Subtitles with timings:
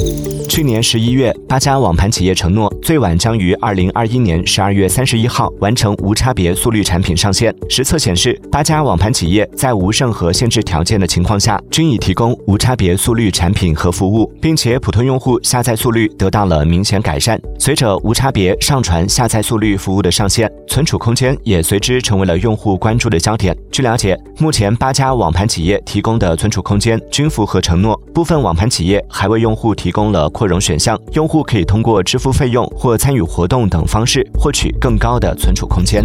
[0.00, 7.54] Música 去年十一月，八家网盘企业承诺最晚将于二零二一年十二月三十一号完成无差别速率产品上线。
[7.68, 17.40] 实测显示，八家网盘企业在无任何限制条件的情况下，均已提供无差别速率产品和服务，并且普通用户下载速率得到了明显改善。
[17.56, 23.56] 随着无差别上传下载速率服务的上线，存储空间也随之成为了用户关注的焦点。
[23.70, 36.04] 据了解，目前八家网盘企业提供的存储空间均符合承诺，部分网盘企业还为用户提供了扩容选项，用户可以通过支付费用或参与活动等方式获取更高的存储空间。